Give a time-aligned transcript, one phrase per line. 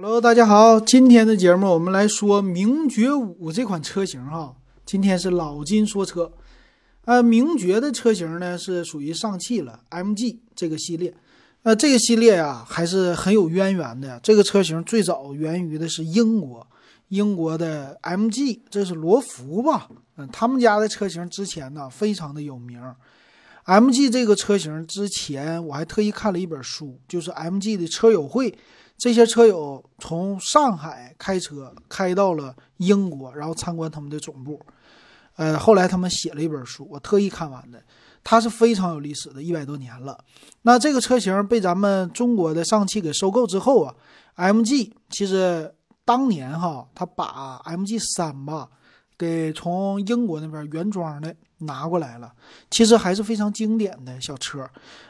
[0.00, 4.54] Hello，大家好，今天的节目我们来说名爵五这款车型哈。
[4.86, 6.30] 今天是老金说车，
[7.04, 11.12] 呃，名爵的车型呢是属于上汽了 MG 这个系列，
[11.64, 14.20] 呃，这个系列啊还是很有渊源的。
[14.22, 16.64] 这个车型最早源于的是英国，
[17.08, 19.88] 英国的 MG，这是罗孚吧？
[20.16, 22.80] 嗯，他们家的车型之前呢非常的有名。
[23.66, 28.56] MG 这个车型之前我还特意看了一本书，就是 MG 的车友会。
[28.98, 34.60] 这些车友从上海开车开到了英国，然后参观他们的总部。
[35.36, 37.80] 呃，后来他们写了一本书，我特意看完的。
[38.24, 40.18] 它是非常有历史的，一百多年了。
[40.62, 43.94] 那这个车型被咱们中国的上汽给收购之后啊
[44.36, 45.72] ，MG 其实
[46.04, 48.68] 当年哈，他把 MG 三吧
[49.16, 51.34] 给从英国那边原装的。
[51.58, 52.32] 拿过来了，
[52.70, 54.68] 其实还是非常经典的小车，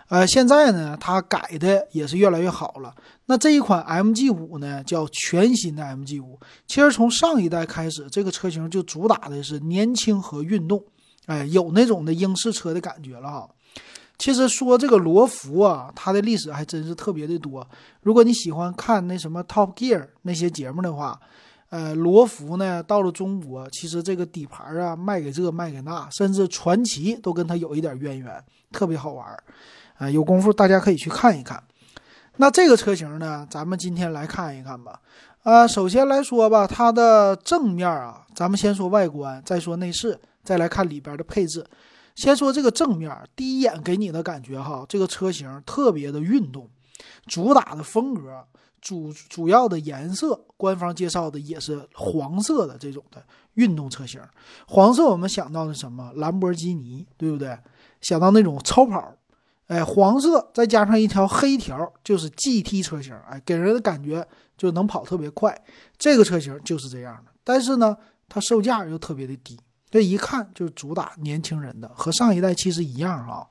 [0.08, 2.94] 呃，现在呢，它改的也是越来越好了。
[3.26, 6.38] 那这一款 MG 五呢，叫全新的 MG 五。
[6.66, 10.82] 其实从上一代开始，这个车型就主打的是年轻和运动，
[11.26, 13.48] 哎，有那种的英式车的感觉了哈。
[14.16, 17.68] 其实说这个罗孚啊，它的历史还真是特别的多。
[18.00, 21.20] 如果你喜欢看那什么 Top Gear 那些节目的话。
[21.70, 29.44] 呃，罗孚呢，到了中国，其实这个底盘啊，卖给这卖给那，甚至传奇都跟他有一点渊源，特别好玩儿。
[29.98, 31.62] 啊，有功夫大家可以去看一看。
[32.36, 35.00] 那这个车型呢，咱们今天来看一看吧。
[35.42, 41.66] 啊，首先来说吧，它的正面啊，咱们先说外观，再说内饰，再来看里边的配置。
[42.14, 46.68] 先说这个正面，第一眼给你的感觉哈，这个车型特别的运动，
[47.26, 48.42] 主打的风格。
[48.80, 53.22] 主主要的颜色，官方介绍的也是黄色的这种的
[53.54, 54.20] 运动车型。
[54.66, 56.12] 黄色我们想到的什么？
[56.16, 57.58] 兰博基尼，对不对？
[58.00, 59.14] 想到那种超跑，
[59.66, 65.60] 哎，黄色再加上一条黑条，就是 GT 车型，哎，给人的感觉就能跑特别快。
[65.96, 67.96] 这个车型就是这样的，但是呢，
[68.28, 69.58] 它售价又特别的低，
[69.90, 73.46] 这一看就主打年轻人的，和上一代其实一样啊。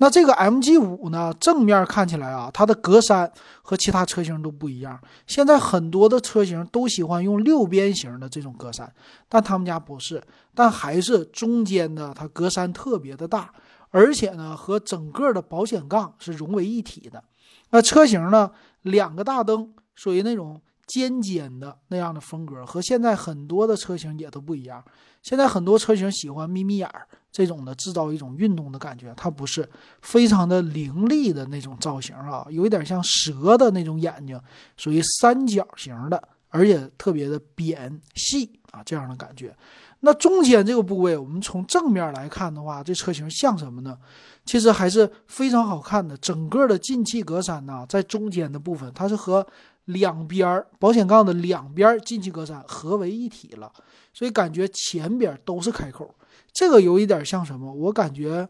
[0.00, 1.34] 那这个 MG 五呢？
[1.40, 3.28] 正面看起来啊，它的格栅
[3.62, 4.98] 和其他车型都不一样。
[5.26, 8.86] 现在很多的车型都喜欢用六边形的这种格栅，
[9.28, 10.22] 但他们家不是，
[10.54, 13.52] 但还是中间的它格栅特别的大，
[13.90, 17.24] 而且呢和整个的保险杠是融为一体的。
[17.70, 24.82] 那车型呢，两个大灯属于那种尖尖的那样的风格，和现在很多的车型也都不一样。
[25.22, 27.06] 现在很多车型喜欢眯眯眼儿。
[27.30, 29.68] 这种的制造一种运动的感觉，它不是
[30.00, 34.40] 非常的凌厉的那种造型啊，有一点像蛇的那种眼睛，
[34.76, 39.54] 属于三角形的，而且特别的扁细啊，这样的感觉。
[40.00, 43.96] 那中间这个部位，我们从正面来看的话，这车型像什么呢？
[44.44, 46.16] 其实还是非常好看的。
[46.16, 49.46] 整个的进气格栅呢，在中间的部分，它是和
[49.88, 53.72] 两边保险杠的两边进气格栅合为一体了，
[54.12, 56.14] 所以感觉前边都是开口。
[56.52, 57.72] 这个有一点像什么？
[57.72, 58.46] 我感觉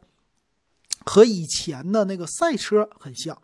[1.04, 3.37] 和以前的那个赛车很像，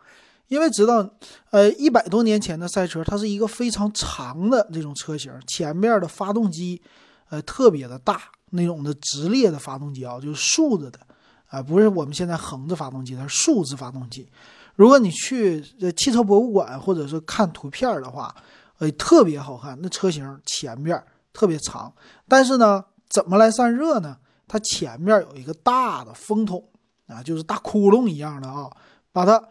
[0.47, 1.09] 因为知道，
[1.51, 6.81] 呃，一百多年前的赛车，它是一个非常长的这种车型，前面的发动机，
[7.29, 10.99] 呃，特别的大，那种的直列的发动机啊，就是竖着的，
[11.47, 14.27] 啊，不是我们现在横着发动机，它是竖着发动机。
[14.75, 18.35] 如果你去呃汽车博物馆或者是看图片的话，
[18.79, 21.93] 呃，特别好看，那车型前面特别长，
[22.27, 24.17] 但是呢，怎么来散热呢？
[24.47, 26.63] 它前面有一个大的风筒
[27.07, 28.69] 啊，就是大窟窿一样的啊，
[29.11, 29.41] 把它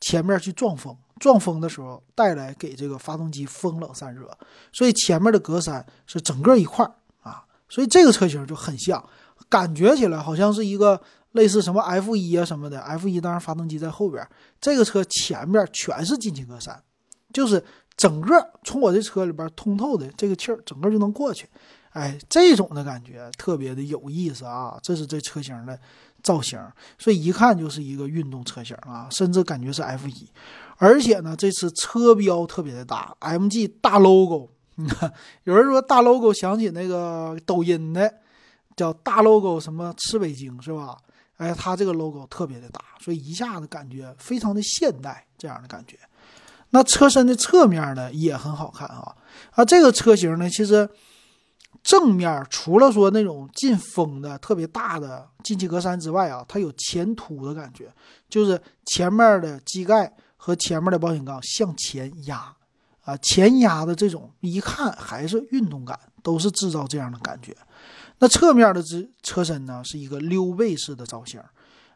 [0.00, 4.28] 前面去撞风，撞风的时候带来给这个发动机风冷散热，
[4.72, 9.02] 所以前面的格栅是整个一块儿啊，所以这个车型就很像，
[9.48, 11.00] 感觉起来好像是一个
[11.36, 14.26] 类似什么 F 一啊什么的，F 一当然发动机在后边，
[14.60, 16.76] 这个车前面全是进气格栅，
[17.32, 17.62] 就是
[17.96, 21.46] 整个从我这车里边通透的这个气儿，整个就能过去。
[21.90, 24.76] 哎，这种的感觉特别的有意思啊！
[24.82, 25.78] 这是这车型的
[26.22, 26.60] 造型，
[26.98, 30.28] 所以一看就是一个运动车型啊，甚至感觉是 F 一。
[30.76, 34.50] 而且呢，这次车标特别的大，MG 大 logo。
[35.44, 38.12] 有人说大 logo 想起那个抖音的，
[38.76, 40.98] 叫大 logo 什么吃北京是吧？
[41.36, 45.98] 哎，它这个 logo 特别的大，所以一下子感觉非常的现代这样的感觉。
[46.70, 49.14] 那车身的侧面呢也很好看啊！
[49.52, 50.88] 啊，这个车型呢其实。
[51.82, 57.94] 正面除了说那种进风的特别大的进气格栅之外啊，它有前凸的感觉，
[58.28, 62.52] 就是前面的机盖和前面的保险杠向前压，
[63.04, 67.56] 啊，前压的这种一看还是运动感，都是制造这样的感觉。
[68.18, 71.40] 那侧面的这车身呢，是一个溜背式的造型，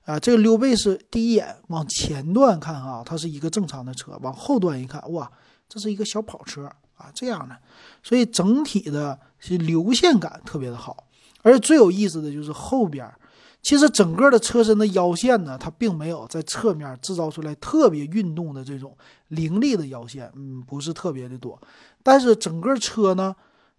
[0.05, 5.31] 啊，这个溜背式第一眼往前段看啊，它是一个正常的车，往后段一看，哇，
[5.69, 6.65] 这是一个小跑车
[6.97, 7.57] 啊，这样的，
[8.03, 11.07] 所以整体的是流线感特别的好。
[11.43, 13.11] 而且最有意思的就是后边，
[13.63, 18.95] 其实整个的车身的腰线呢，它并没有在侧面制造出来特别运动的这种
[19.29, 21.59] 凌厉的腰线，嗯，不是特别的多。
[22.03, 23.35] 但是整个车呢，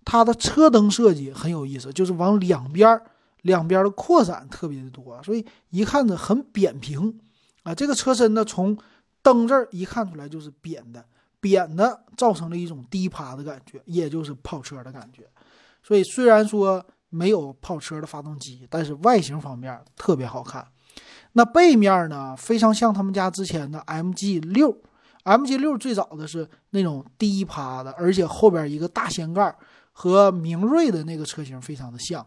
[0.05, 3.01] 它的车灯设计很有意思，就是往两边
[3.41, 7.19] 两边的扩展特别的多，所以一看着很扁平
[7.63, 7.73] 啊。
[7.73, 8.77] 这个车身呢，从
[9.21, 11.05] 灯这儿一看出来就是扁的，
[11.39, 15.27] 扁的造成了一种低趴的感觉，也就是跑车的感觉。
[15.83, 16.85] 所以虽然说。
[17.13, 20.65] 没有跑车的发动机，但是外形方面特别好看。
[21.33, 24.73] 那背面呢，非常像他们家之前的 MG 六
[25.25, 29.53] ，MG 六最早的是那种低趴的，而且后边一个大掀盖，
[29.91, 32.25] 和明锐的那个车型非常的像。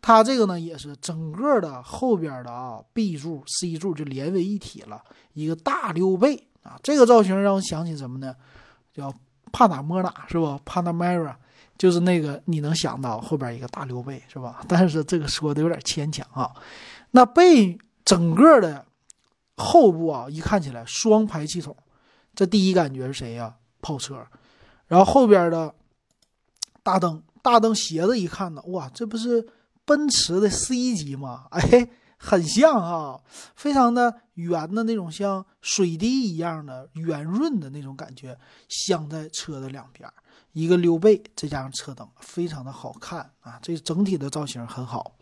[0.00, 5.02] 它这个呢，也是整个的后边的啊 B 柱、C 柱就连为一体了，
[5.32, 6.78] 一个大溜背啊。
[6.82, 8.34] 这个造型让我想起什么呢？
[8.92, 9.12] 叫
[9.50, 10.60] 帕纳莫纳是不？
[10.64, 11.34] 帕纳 Mara。
[11.76, 14.60] 就是那个你能想到后边一个大溜背是吧？
[14.68, 16.54] 但是这个说的有点牵强啊。
[17.10, 18.84] 那背整个的
[19.56, 21.74] 后部啊，一看起来双排气筒，
[22.32, 23.56] 这第一感觉是谁呀？
[23.80, 24.24] 跑车。
[24.86, 25.74] 然后后边的
[26.84, 29.44] 大灯，大灯斜着一看呢，哇，这不是
[29.84, 31.46] 奔驰的 C 级吗？
[31.50, 31.88] 哎，
[32.18, 33.20] 很像啊，
[33.56, 38.38] 非常的圆的那种，像水滴一样的圆润的那种感觉，
[38.68, 40.08] 镶在车的两边。
[40.52, 43.58] 一个溜背，再加上车灯，非常的好看啊！
[43.60, 45.16] 这整体的造型很好。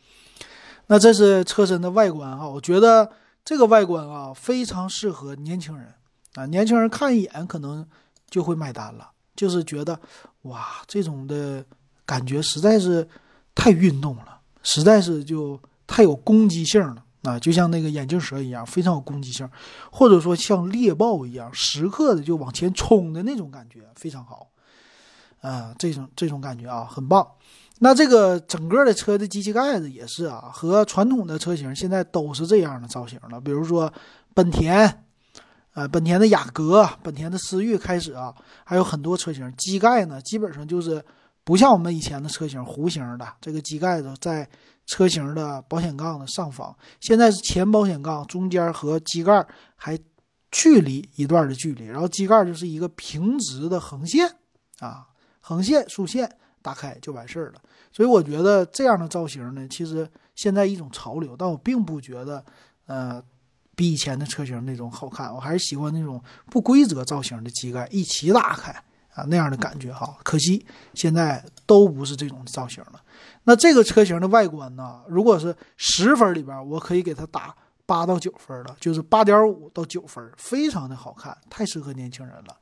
[0.89, 3.11] 那这是车身的外观啊，我觉得
[3.43, 5.95] 这个外观啊非常适合年轻人
[6.35, 7.89] 啊，年轻人看一眼可能
[8.29, 9.99] 就会买单了，就是觉得
[10.43, 11.65] 哇，这种的
[12.05, 13.07] 感觉实在是
[13.55, 19.49] 太运动了，实在是就太有攻击性了啊，就像那个眼镜蛇一样，非常有攻击性，
[19.91, 24.49] 或者说像猎豹一样，时刻的就往前冲的那种感觉，非常好。
[25.41, 27.27] 啊，这种这种感觉啊，很棒。
[27.81, 33.41] 那这个整个的车的机器盖子也是啊，和传统的车型现在都是这样的造型了。
[33.41, 33.93] 比如说
[34.35, 35.05] 本田，
[35.75, 38.35] 呃，本田的雅阁、本田的思域开始啊，
[38.65, 41.03] 还有很多车型机盖呢，基本上就是
[41.45, 44.49] 不像我们以前的车型弧形的，这个机盖子在
[44.87, 49.99] 车型的保险杠的上方，现在是前保险杠中间和机盖还
[50.51, 54.29] 距离一段的距离，然后机盖就是一个平直的横线
[54.79, 55.09] 啊。
[55.45, 56.31] 横线、竖线
[56.63, 57.61] 打开就完事儿了，
[57.91, 62.45] 所以我觉得这样的造型呢，其实现在一种潮流，但我并不觉得，
[62.87, 63.21] 呃，
[63.83, 65.35] 比以前的车型那种好看。
[65.35, 68.71] 我还是喜欢那种不规则造型的机盖一起打开
[69.13, 70.17] 啊那样的感觉哈。
[70.23, 70.65] 可惜
[70.95, 73.03] 现在都不是这种造型了。
[73.43, 77.53] 那这个车型的外观呢，如果是十分里边，我可以给它打
[77.85, 82.57] 八到九分了，就是八点五到九分，非常的好看，太适合年轻人了。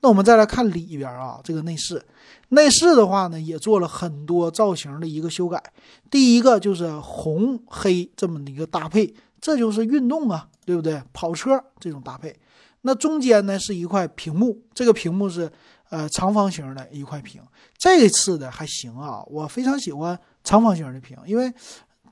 [0.00, 2.04] 那我们再来看里边啊，这个内饰，
[2.50, 5.62] 内饰的话呢，也做了很多造型的一个修改。
[6.10, 11.02] 第一个就是红黑这么的一个搭配，这就是运动啊，对不对？
[11.12, 12.34] 跑车这种搭配。
[12.82, 15.50] 那中间呢是一块屏幕，这个屏幕是
[15.90, 17.42] 呃长方形的一块屏。
[17.76, 21.52] 这次的还行啊，我非常喜欢长方形的屏，因为。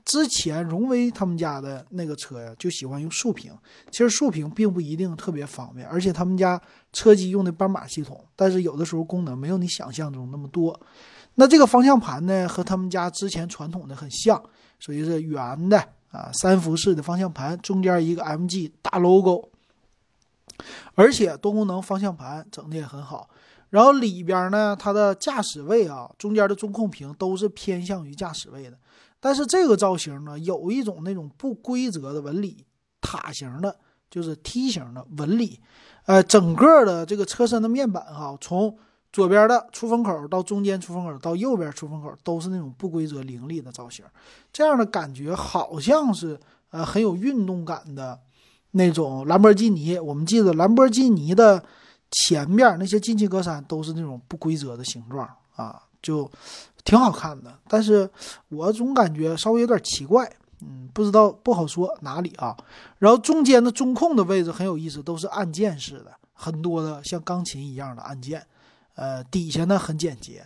[0.09, 3.51] 之前荣威他们家的那个车呀，就喜欢用竖屏。
[3.91, 6.57] 其实竖屏并不一定特别方便，而且他们家
[6.93, 10.79] 车机用的斑马系统，但是有的时候功能没有你想象中那么多。
[11.35, 14.41] 那这个方向盘呢，和他们家之前传统的很像，
[14.79, 19.49] 属于是圆的啊，三辐式的方向盘，中间一个 MG 大 logo，
[20.95, 23.29] 而且多功能方向盘整的也很好。
[23.69, 28.77] 然后里边呢，它的驾驶位啊，中间的中控屏都是偏向于驾驶位的。
[29.19, 32.65] 但是这个造型呢，有一种那种不规则的纹理，
[33.01, 33.75] 塔形的，
[34.09, 35.59] 就是梯形的纹理。
[36.05, 38.77] 呃，整个的这个车身的面板哈，从
[39.17, 44.05] 左边的出风口到中间出风口到右边出风口，都是那种不规则凌厉的造型。
[44.53, 48.19] 这样的感觉好像是呃很有运动感的
[48.73, 49.97] 那种兰博基尼。
[49.97, 51.63] 我们记得兰博基尼的
[52.11, 56.29] 前面那些进气格栅都是那种不规则的形状啊，就。
[56.85, 58.09] 挺好看的，但是
[58.47, 60.25] 我总感觉稍微有点奇怪，
[60.61, 62.55] 嗯，不知道不好说哪里啊。
[62.99, 68.41] 然后中间的中控的位置很有意思，都是按键式的，很多的像钢琴一样的按键。
[68.97, 70.45] 呃，底下呢很简洁，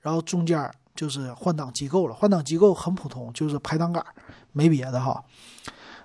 [0.00, 4.04] 然后中间就是换挡机构了，换挡机构很普通，就是排挡杆，
[4.52, 5.24] 没别的哈。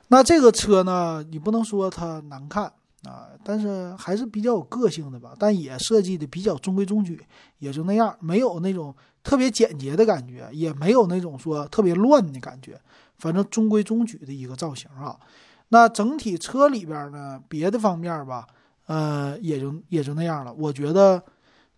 [0.08, 2.72] 那这个车呢，你不能说它难看
[3.04, 7.26] 啊，但是还是比较有个性的吧，但也设计的比较中规中矩，
[7.60, 8.96] 也就那样，没有那种。
[9.24, 12.80] 特别简洁的感觉，也没有那种说特别乱的感觉，
[13.18, 15.20] 反正中规中矩的一个造型啊。
[15.68, 18.48] 那整体车里边呢，别的方面吧，
[18.86, 20.54] 呃，也就也就那样了。
[20.54, 21.22] 我觉得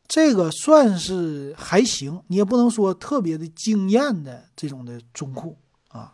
[0.10, 5.56] 这个算是还行，你也不能说特别的惊艳的这种的中控
[5.90, 6.12] 啊，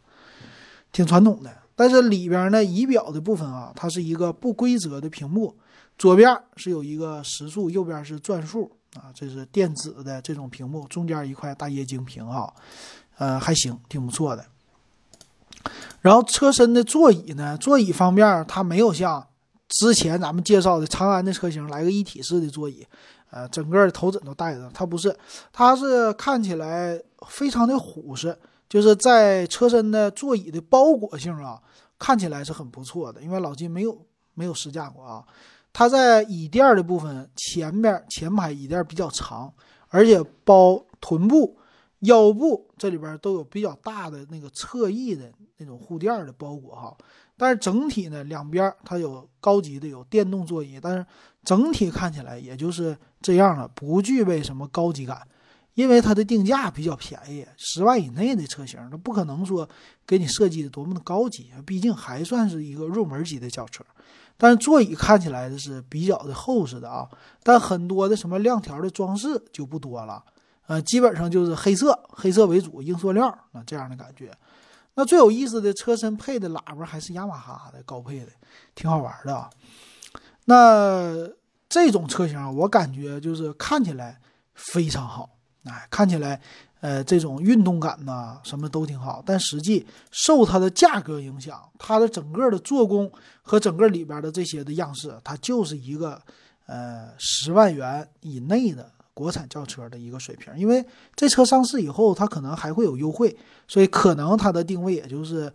[0.92, 1.50] 挺传统的。
[1.78, 5.56] 但是里边呢，仪表的部分啊，它是一个不规则的屏幕，
[5.98, 12.54] 左边是有一个时速，右边是转速啊，这是电子的这种屏幕，中间一块大液晶屏啊，
[13.18, 14.46] 呃，还行，挺不错的。
[16.02, 19.26] 然后车身的座椅呢，座椅方面它没有像
[19.70, 22.86] 之前咱们介绍的长安的车型来个一体式的座椅，
[23.36, 25.14] 呃，整个头枕都带着，它不是，
[25.52, 28.36] 它是看起来非常的虎实。
[28.70, 31.62] 就是在车身的座椅的包裹性啊，
[32.00, 33.22] 看起来是很不错的。
[33.22, 33.96] 因为老金没有
[34.34, 35.24] 没有试驾过啊，
[35.74, 39.54] 它在椅垫的部分前面前排椅垫比较长，
[39.90, 41.58] 而且包臀部、
[42.06, 46.96] 腰部这里边都有比较大的那个侧翼的那种护垫的包裹哈。
[47.38, 51.06] 但是整体呢，两边它有高级的有电动座椅，但是
[51.44, 55.28] 整体看起来也就是这样了，不具备什么高级感。
[55.74, 59.68] 因为它的定价比较便宜，十万以内的车型，它不可能说
[60.08, 63.84] 给你设计的多么的高级，毕竟还算是一个入门级的轿车。
[64.38, 67.06] 但是座椅看起来的是比较的厚实的啊，
[67.44, 70.24] 但很多的什么亮条的装饰就不多了，
[70.68, 74.32] 呃，基本上就是黑色，黑色为主，硬塑料啊这样的感觉。
[74.96, 78.32] 那最有意思的车身配的喇叭还是雅马哈的高配的，
[78.74, 79.50] 挺好玩的啊。
[80.46, 81.28] 那
[81.68, 84.20] 这种车型我感觉就是看起来
[84.54, 85.30] 非常好。
[85.66, 86.40] 哎，看起来，
[86.80, 96.22] 呃，这种运动感呐，什么都挺好，但实际受它的价格影响，它的整个的做工和整个里边的这些的样式，它就是一个，
[96.68, 100.54] 呃，十万元以内的国产轿车的一个水平。
[100.56, 103.36] 因为这车上市以后，它可能还会有优惠，
[103.68, 105.52] 所以可能它的定位也就是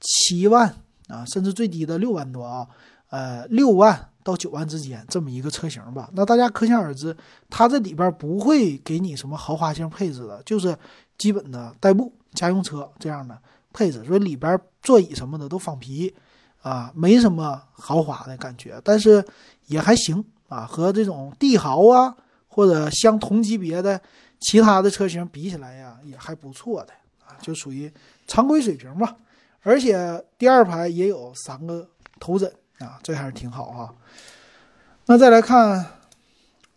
[0.00, 0.68] 七万
[1.06, 2.66] 啊，甚至最低的六万多啊，
[3.10, 4.08] 呃，六万。
[4.24, 7.16] 到九万之间这么一个车型吧，那大家可想而知，
[7.50, 10.78] 它这里边不会给你什么豪华性配置的，就是
[11.18, 13.36] 基本的代步家用车这样的
[13.72, 16.14] 配置，所以里边座椅什么的都仿皮
[16.62, 19.24] 啊，没什么豪华的感觉，但是
[19.66, 22.16] 也还行啊，和这种帝豪啊
[22.52, 24.00] 或者相同级别的
[24.40, 26.92] 其他的车型比起来呀，也还不错的
[27.26, 27.90] 啊，就属于
[28.26, 29.16] 常规水平吧。
[29.62, 31.88] 而且第二排也有三个
[32.20, 32.52] 头枕。
[32.78, 33.94] 啊，这还是挺好哈。
[35.06, 35.86] 那再来看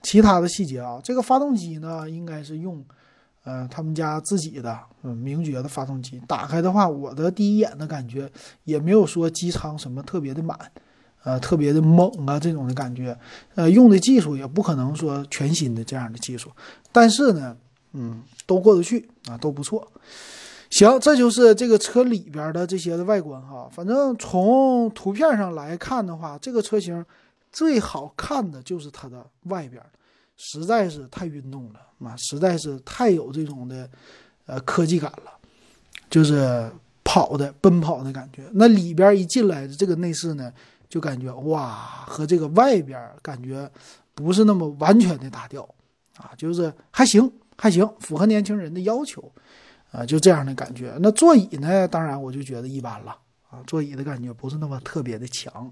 [0.04, 2.86] 其他的细节啊，这个发动机呢，应该是用
[3.44, 6.22] 呃他们家自己的嗯名爵的发动机。
[6.28, 8.32] 打开的话，我的第一眼的感觉
[8.66, 10.56] 也没有说机舱什么特别的满，
[11.26, 13.18] 呃特别的猛啊这种的感觉。
[13.56, 16.50] 呃，用的技术也不可能说全新的这样的技术，
[16.94, 17.58] 但是呢，
[17.92, 19.86] 嗯，都过得去啊，都不错。
[20.70, 23.70] 行，这就是这个车里边的这些的外观哈。
[23.72, 27.06] 反正从图片上来看的话，这个车型
[27.52, 29.82] 最好看的就是它的外边，
[30.36, 31.80] 实在是太运动了
[32.10, 33.90] 啊，实在是太有这种的
[34.48, 35.32] 呃科技感了，
[36.10, 36.70] 就是
[37.06, 38.44] 跑的奔跑的感觉。
[38.54, 40.52] 那里边一进来的这个内饰呢，
[40.96, 43.70] 就感觉哇，和这个外边感觉
[44.14, 45.62] 不是那么完全的搭调
[46.16, 49.30] 啊，就是还行还行，符合年轻人的要求。
[49.92, 50.96] 啊，就这样的感觉。
[51.02, 51.86] 那座椅呢？
[51.86, 53.18] 当然，我就觉得一般了
[53.50, 53.60] 啊。
[53.68, 55.70] 座椅的感觉不是那么特别的强。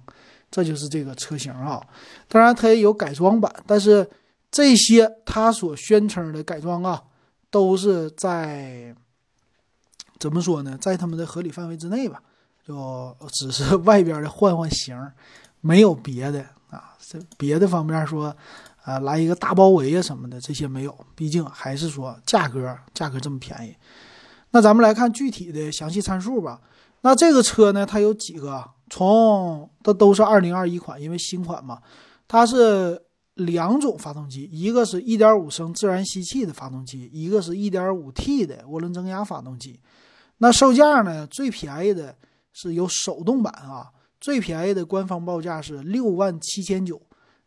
[0.51, 1.81] 这就是这个车型啊。
[2.27, 4.09] 当然，它也有改装版，但是
[4.51, 7.01] 这些它所宣称的改装啊，
[7.49, 8.93] 都是在
[10.19, 10.77] 怎么说呢？
[10.81, 12.21] 在他们的合理范围之内吧。
[12.65, 14.97] 就只是外边的换换型，
[15.61, 16.95] 没有别的啊。
[16.99, 18.35] 这别的方面说。
[18.85, 23.73] 啊，来一个大包围啊什么的，这些没有，毕竟还是说价格，价格这么便宜。
[24.51, 26.59] 那咱们来看具体的详细参数吧。
[26.99, 28.61] 那这个车呢，它有几个？
[28.89, 31.81] 从它都是二零二一款，因为新款嘛，
[32.27, 33.01] 它是
[33.35, 39.79] 两种发动机，一个是一点五升自然吸气的发动机，一个是一点五 T 的涡轮增压发动机。
[40.39, 42.13] 那售价呢，最便宜的
[42.53, 43.91] 是有手动版啊，
[44.21, 47.01] 最便宜的官方报价是六万七千九。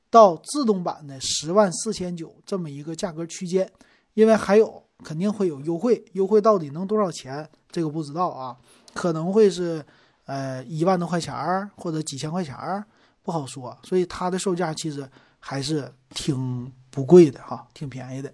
[0.09, 3.71] 到自动版的十万四千九这么一个价格区间，
[4.15, 7.47] 因为还有肯定会有优惠，优惠到底能多少钱？
[7.71, 8.57] 这个不知道啊，
[8.95, 9.85] 可能会是
[10.25, 12.83] 呃一万多块钱儿或者几千块钱儿，
[13.23, 13.77] 不好说。
[13.83, 15.07] 所以它的售价其实
[15.41, 18.33] 还是挺不贵的哈，挺便宜的。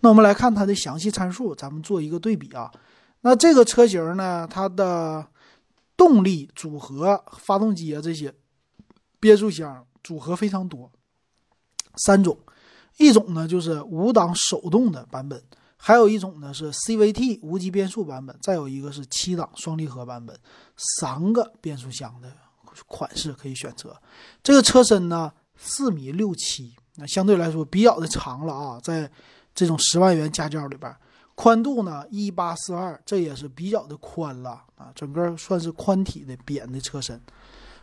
[0.00, 2.70] 那我们来看它的详细参数，咱们做一个对比啊。
[3.22, 5.26] 那这个车型呢，它的
[6.02, 8.34] 动力组合、发动机啊这些，
[9.20, 9.86] 变速箱。
[10.04, 10.90] 组合非常多，
[11.94, 12.36] 三种，
[12.96, 15.40] 一种呢就是五档手动的版本，
[15.76, 20.36] 还有一种呢是 CVT 无级变速版本，再有一个是七档双离合版本，
[20.98, 22.32] 三个变速箱的
[22.88, 23.96] 款式可以选择。
[24.42, 29.08] 这个车身呢四米六七那相对来说比较的长了啊，在
[29.54, 30.92] 这种十万元家轿里边，
[31.42, 37.20] 宽度呢一八四二，这也是比较的宽了啊，整个算是宽体的扁的车身。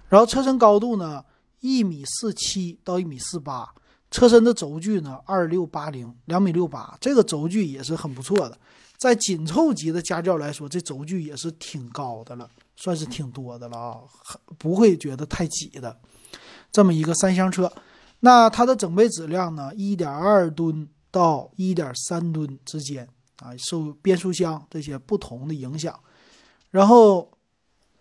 [0.07, 1.21] 然后车身高度呢
[1.59, 3.69] 一米四七到一米四八，
[4.09, 8.57] 车身的轴距呢二六八零，两米六八，这个轴距也是很不错的。
[8.97, 13.99] 在紧凑级的家轿来说，这轴距也是挺高的了，算是挺多的了啊，
[14.57, 15.99] 不会觉得太挤的。
[16.71, 17.69] 这么一个三厢车，
[18.21, 23.05] 那它的整备质量呢，一点二吨到一点三吨之间
[23.39, 25.97] 啊，受变速箱这些不同的影响。
[26.71, 27.31] 然后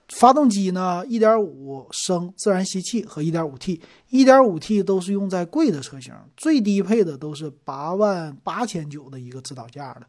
[0.09, 10.07] 发动机呢，一点五升自然吸气和一点五 T，一点五 T 都是用在贵的车型，最低配的都是八万八千九的一个指导价的。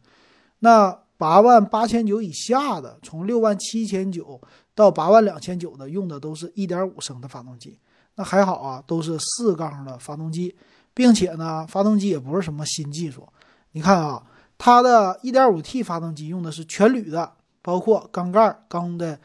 [0.60, 4.40] 那八万八千九以下的，从六万七千九
[4.74, 7.78] 到八万两千九的，用的都是一点五升的发动机。
[8.16, 10.54] 那还好啊，都是四缸的发动机，
[10.92, 13.26] 并且呢，发动机也不是什么新技术。
[13.72, 14.22] 你看啊，
[14.62, 19.18] 它的一点五 T 发动机用的是全铝的，包括缸盖、缸的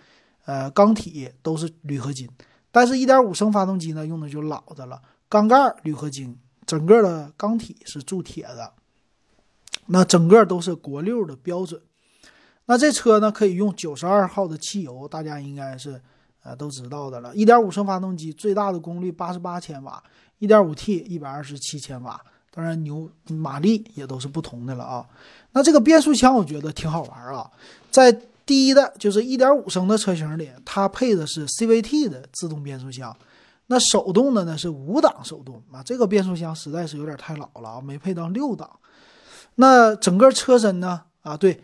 [0.46, 2.30] 呃缸体都是铝合金。
[2.72, 8.72] 但是，一点五升发动机呢，用的就老的了，缸盖铝合金，整个的缸体是铸铁的。
[9.88, 11.82] 那整个都是国六的标准，
[12.68, 16.02] 那这车呢可以用九十二号的汽油，大家应该是
[16.44, 17.36] 呃都知道的了。
[17.36, 20.02] 一点五升发动机最大的功率八十八千瓦，
[20.40, 22.24] 一点五 T 一百二十七千瓦，
[22.56, 25.06] 当然牛马力也都是不同的了啊。
[25.52, 27.52] 那这个变速箱我觉得挺好玩啊，
[27.92, 28.12] 在
[28.46, 33.16] 第一代就是一点五升的车型里，它配的是 CVT 的自动变速箱，
[33.68, 38.70] 那手动的呢是五档手动啊，这个变速箱实在是有点太老了啊，没配到六档。
[39.56, 41.04] 那整个车身呢？
[41.22, 41.64] 啊，对，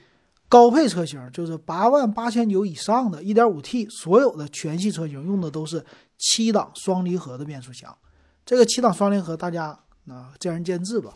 [0.49, 5.85] 高配车型就是八万八千九以上的一点五 T，所有的全系车型用的都是
[6.17, 7.95] 七档双离合的变速箱。
[8.43, 11.13] 这个七档双离合，大家啊见仁见智吧。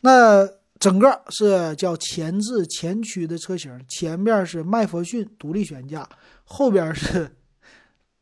[0.00, 6.08] 那整个是叫前置前驱的车型，前面是麦弗逊独立悬架，
[6.44, 7.30] 后边是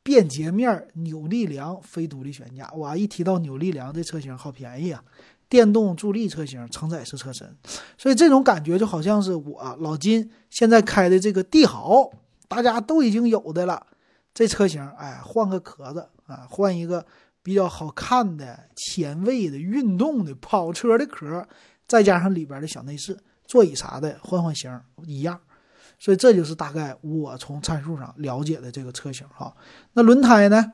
[0.02, 2.70] 便捷面扭力梁非独立悬架。
[2.76, 5.02] 哇，一提到扭力梁，这车型好便宜啊！
[5.48, 7.57] 电动助力车型，承载式车身，
[7.96, 12.11] 所以这种感觉就好像是我老金现在开的这个帝豪，
[12.48, 13.87] 大家都已经有的了。
[14.35, 17.07] 这车型，哎，换个壳子啊，换一个
[17.46, 21.46] 比较好看的、前卫的、运动的跑车的壳，
[21.87, 24.68] 再加上里边的小内饰、座椅啥的，换换型
[25.04, 25.40] 一样。
[25.96, 29.54] 所以这就是大概我从参数上了解的这个车型哈。
[29.92, 30.72] 那轮胎呢，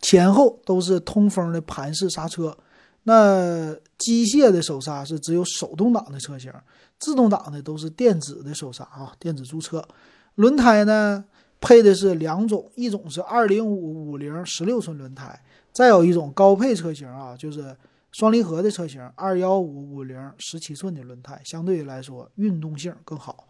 [0.00, 2.58] 前后都是通风的盘式刹车。
[3.04, 6.52] 那机械的手刹是只有手动挡的车型，
[6.98, 9.86] 自动挡的都是电子的手刹啊，电子驻车。
[10.34, 11.24] 轮胎呢
[11.60, 15.40] 配的是两种，一种是二零五五零十六寸轮胎，
[15.78, 17.76] 再有一种高配车型啊，就是
[18.10, 23.46] 双离合的车型，二幺五五零十七寸的轮胎，相对来说运动性更好，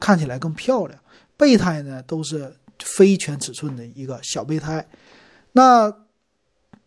[0.00, 0.98] 看起来更漂亮。
[1.36, 4.84] 备胎呢都是非全尺寸的一个小备胎。
[5.52, 5.88] 那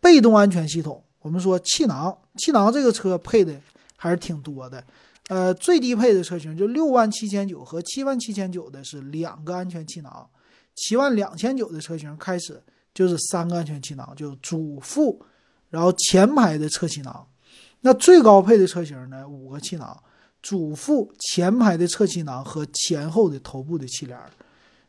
[0.01, 1.01] 被动安全系统。
[1.21, 3.56] 我们说气囊，气囊这个车配的
[3.95, 4.84] 还是挺多的，
[5.30, 10.30] 呃，最低配的车型就六万七千九和七万七千九的是两个安全气囊，
[10.75, 12.62] 七万两千九的车型开始
[12.93, 15.23] 就是三个安全气囊，就主副，
[15.69, 17.25] 然后前排的侧气囊，
[17.82, 19.97] 那最高配的车型呢五个气囊，
[20.41, 24.19] 主副前排的侧气囊和前后的头部的气帘，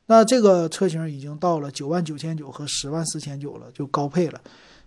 [0.06, 4.40] 那这个车型已经到了九万九千九和十万四千九了，就高配了。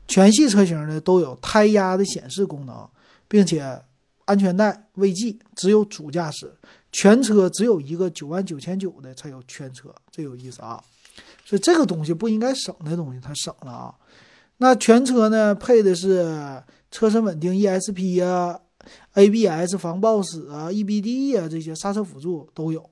[0.07, 2.87] 全系车型呢都有胎压的显示功能，
[3.27, 3.81] 并且
[4.25, 6.53] 安全带未系，只有主驾驶。
[6.91, 10.81] 全车只有一个九万九千九的才有全车，这有意思啊！
[11.45, 13.95] 所以这个东西不应该省的东西，它省了啊。
[14.57, 18.59] 那全车呢配的是车身稳定 ESP 啊、
[19.13, 22.89] ABS 防抱死啊、EBD 啊这些刹车辅助都有。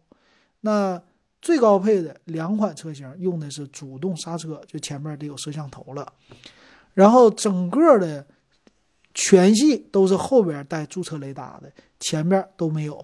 [0.62, 1.02] 那
[1.42, 6.13] 最高配的两款车型用的是主动刹车，就前面得有摄像头了。
[6.94, 8.26] 然后整个的
[9.13, 13.04] 全系都是后边带驻车雷达的，前面都没有。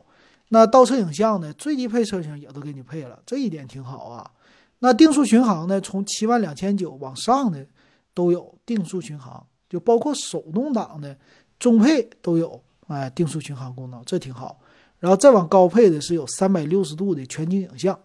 [0.49, 1.51] 那倒车影像呢？
[1.53, 4.31] 最低配车型也都给你配了，这一点挺好啊。
[4.79, 5.79] 那定速巡航呢？
[5.81, 7.65] 从七万两千九往上的
[8.13, 11.17] 都有定速巡航，就包括手动挡的
[11.59, 14.59] 中配都有，哎，定速巡航功能，这挺好。
[14.99, 17.97] 然后再往高配的是有三百六十度的全景影像。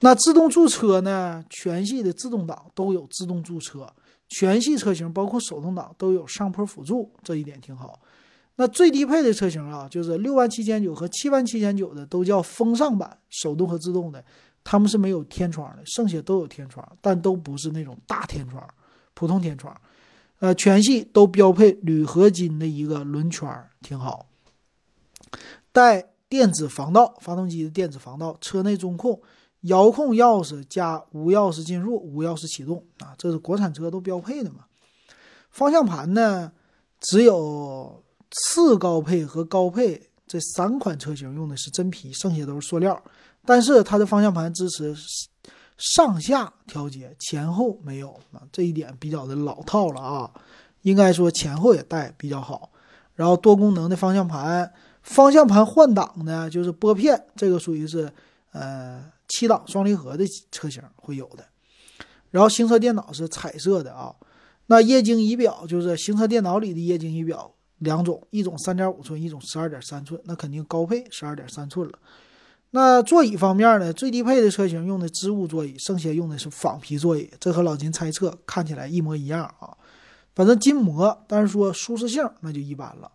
[0.00, 1.44] 那自动驻车呢？
[1.50, 3.86] 全系的自动挡都有自动驻车。
[4.28, 7.98] 全系车型包括手动挡都有上坡辅助，这一点挺好。
[8.56, 14.22] 那最低配的车型啊，就是六万七千九和七万七千九的都叫风尚版，手动和自动的，
[14.70, 18.62] 他们是没有天窗的，剩下都有天窗，但都不是那种大天窗，
[19.14, 19.74] 普通天窗。
[20.40, 23.48] 呃，全系都标配铝合金的一个轮圈，
[23.80, 24.26] 挺好。
[25.72, 29.22] 带电子防盗，发动机的电子防盗，车内中控、
[29.62, 34.66] 遥控钥匙加无钥匙进入、无钥匙启动啊，这是国产车都标配的嘛。
[35.50, 36.52] 方向盘呢，
[37.00, 43.02] 只有次高配和高配这三款车型用的是真皮，剩下都是塑料。
[43.48, 44.94] 但是它的方向盘支持
[45.78, 50.30] 上下调节，前后没有啊，这一点比较的老套了啊。
[50.82, 52.70] 应该说前后也带比较好，
[53.14, 54.70] 然后多功能的方向盘。
[55.02, 58.12] 方向盘换挡呢，就是拨片，这个属于是
[58.52, 61.42] 呃七档双离合的车型会有的。
[62.30, 64.14] 然后行车电脑是彩色的啊。
[64.66, 71.98] 那液晶仪表就是行车电脑里的液晶仪表两种，一种三点五寸，一种十二点三寸，那肯定高配十二点三寸了。
[72.70, 79.74] 那座椅方面呢，最低配的车型用的织物座椅，剩下用的是仿皮座椅，这和老金猜测看起来一模一样啊。
[80.34, 83.10] 反正筋膜，但是说舒适性那就一般了。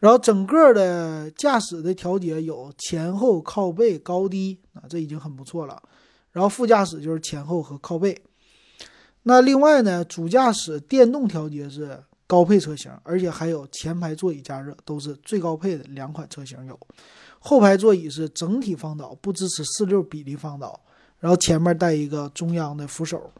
[0.00, 5.80] 然后整个的驾驶的调节有前后靠背高低啊，这已经很不错了。
[6.32, 8.20] 然后副驾驶就是前后和靠背。
[9.22, 16.78] 那另外呢，主驾驶电动调节是高配车型，而且还有前排座椅加热，都是最高配的两款车型有。
[17.46, 20.80] 后排座椅是整体放倒，不支持四六比例放倒。
[21.18, 23.30] 然后前面带一个中央的扶手。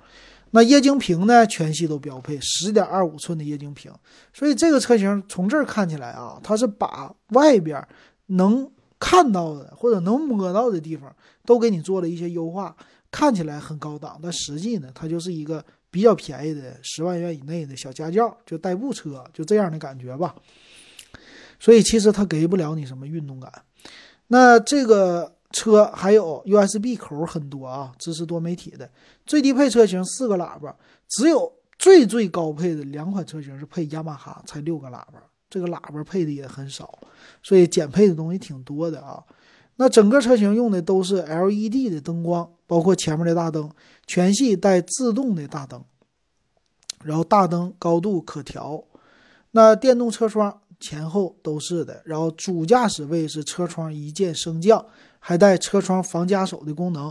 [0.51, 1.47] 那液晶屏呢？
[1.47, 3.91] 全系都标配十点二五寸的液晶屏，
[4.33, 7.83] 所以这个车型从这儿看起来啊，它是把外边
[8.27, 11.11] 能看到的或者能摸到的地方
[11.47, 12.77] 都给你做了一些优化，
[13.11, 20.35] 看起来很高档，但实际呢，它就是一个比较便宜的十万元以内的小家轿，就代步车，就这样的感觉吧。
[21.59, 23.51] 所以其实它给不了你什么运动感。
[24.29, 25.33] 那这个。
[25.55, 28.91] 车还有 USB 口很多啊，支持多媒体的。
[29.25, 30.75] 最低配车型四个喇叭，
[31.07, 36.99] 只有最最高配的两款车型是配雅马哈才六个喇叭，这个喇叭配的也很少，
[37.41, 39.23] 所以减配的东西挺多的啊。
[39.77, 43.71] 那整个车型用的都是 LED 的灯光，包括前面的大灯，
[44.09, 45.85] 全系带自动的大灯，
[47.05, 48.83] 然后大灯高度可调。
[49.53, 54.85] 那电动车窗前后都是的，然后主驾驶位是车窗一键升降。
[55.27, 57.11] 还带车窗防夹手的功能，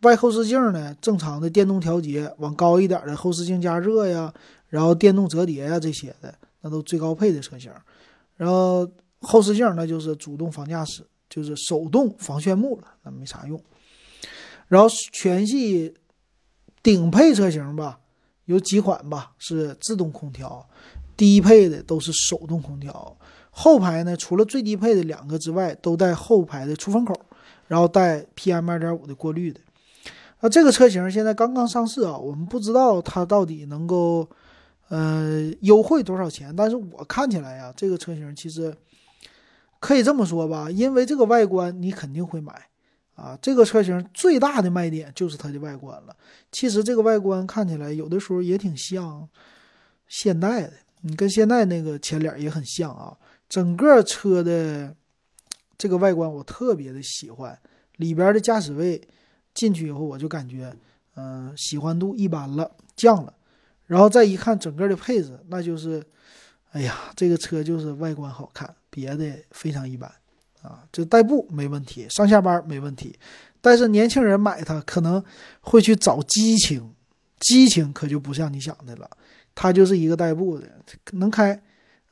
[0.00, 4.34] 外后视镜呢，正常的电动调节，往高一点的后视镜加热呀，
[4.66, 7.70] 然后电动折叠呀这些的，那都最高配的车型。
[8.34, 13.62] 然后后视镜那就是主动防驾驶，就是手动防眩目了，那没啥用。
[14.66, 15.94] 然后全系
[16.82, 18.00] 顶配车型吧，
[18.46, 20.68] 有几款吧是自动空调，
[21.16, 23.16] 低配的都是手动空调。
[23.50, 27.14] 后排呢，除了最低配的两个之外，都带后排的出风口。
[27.68, 29.58] 然后带 PM 二点五的过滤的，
[30.40, 34.28] 那这个车型现在刚刚上市啊，我们不知道它到底能够，
[34.88, 36.54] 呃，优惠多少钱。
[36.54, 38.76] 但是我看起来呀，这个车型其实
[39.80, 42.52] 可以这么说吧，因为这个外观你肯定会买
[43.14, 43.38] 啊。
[43.40, 46.14] 这个车型最大的卖点就是它的外观了。
[46.50, 49.26] 其实这个外观看起来有的时候也挺像
[50.08, 50.72] 现代的，
[51.02, 53.16] 你跟现在那个前脸也很像啊。
[53.48, 54.96] 整个车的。
[55.78, 57.58] 这个外观我特别的喜欢，
[57.96, 59.02] 里边的驾驶位
[59.52, 60.72] 进去以后我就感觉，
[61.16, 63.34] 嗯，喜欢度一般了，降了。
[63.86, 66.00] 然后再一看整个的配置，那就是，
[66.70, 70.08] 哎呀，这个车就是外观好看，别的非常一般
[70.62, 70.84] 啊。
[70.92, 73.18] 这代步没问题，上下班没问题，
[73.60, 75.24] 但是年轻人买它可能
[75.62, 76.94] 会去找激情，
[77.40, 79.10] 激情可就不像你想的了。
[79.54, 80.68] 它就是一个代步的，
[81.12, 81.62] 能开，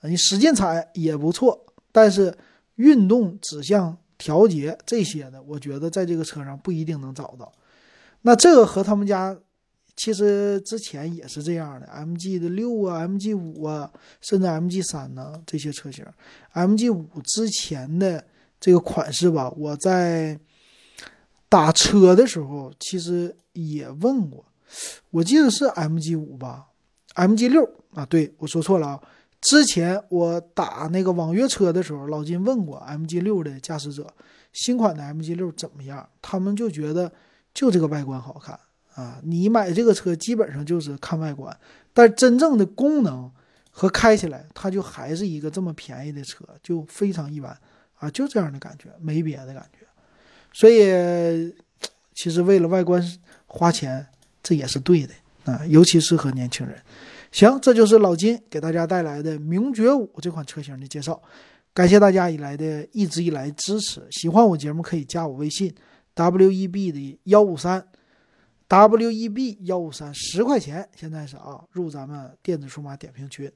[0.03, 2.37] 你使劲踩也不错，但是。
[2.77, 7.53] 运动指向调节这些的，我觉得在这个车上不一定能找到。
[8.23, 9.37] 那这个和他们家
[9.95, 16.03] 其实之前也是这样的，MG 的六啊，MG 五啊，甚至 MG 三呢这些车型
[16.55, 18.25] ，MG 五之前的
[18.59, 20.41] 这个款式吧，我在
[21.51, 24.43] 打车的时候其实也问过，
[25.11, 26.69] 我记得是 MG 五吧
[27.15, 29.01] ，MG 六啊，对我说错了啊。
[29.41, 34.07] 之前我打那个网约车的时候，老金问过 MG 六的驾驶者，
[34.53, 36.07] 新款的 MG 六怎么样？
[36.21, 37.11] 他们就觉得
[37.55, 38.61] 就这个外观好看
[38.95, 39.19] 啊。
[39.23, 41.57] 你买这个车基本上就是看外观，
[41.95, 43.33] 但真正的功能
[43.71, 47.59] 和开起来，它就还是一个这么便宜的车，就非常一般
[47.99, 49.87] 啊，就这样的感觉，没别的感觉。
[50.53, 51.55] 所以
[52.15, 53.03] 其实为了外观
[53.47, 54.07] 花钱，
[54.43, 55.15] 这也是对的
[55.45, 56.77] 啊，尤其适合年轻人。
[57.33, 61.21] 行，这就是老金给大家带来的名爵五这款车型的介绍，
[61.73, 64.07] 感谢大家以来的一直以来支持。
[64.11, 65.73] 喜欢我节目可以加我微信
[66.15, 67.87] w e b 的幺五三
[68.67, 73.51] W E B 幺五三十块钱，现在是啊，入咱们电子数码点评群。